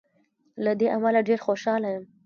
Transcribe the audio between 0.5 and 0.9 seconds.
له دې